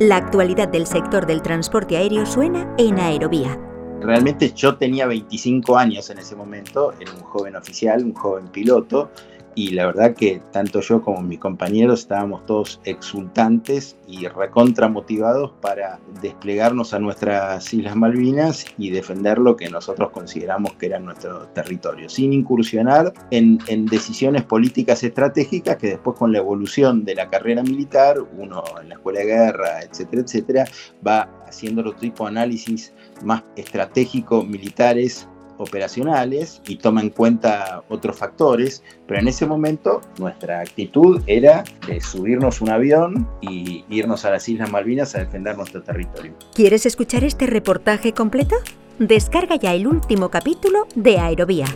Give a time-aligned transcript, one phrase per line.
[0.00, 3.60] La actualidad del sector del transporte aéreo suena en Aerovía.
[4.00, 9.10] Realmente yo tenía 25 años en ese momento, era un joven oficial, un joven piloto,
[9.60, 15.52] y la verdad que tanto yo como mis compañeros estábamos todos exultantes y recontra motivados
[15.60, 21.46] para desplegarnos a nuestras Islas Malvinas y defender lo que nosotros consideramos que era nuestro
[21.48, 27.62] territorio, sin incursionar en, decisiones políticas estratégicas que después con la evolución de la carrera
[27.62, 30.64] militar, uno en la escuela de guerra, etcétera, etcétera,
[31.06, 35.28] va haciendo otro tipo de análisis más estratégico militares
[35.60, 42.00] operacionales y toma en cuenta otros factores, pero en ese momento nuestra actitud era de
[42.00, 46.32] subirnos un avión y irnos a las Islas Malvinas a defender nuestro territorio.
[46.54, 48.56] ¿Quieres escuchar este reportaje completo?
[48.98, 51.66] Descarga ya el último capítulo de Aerovía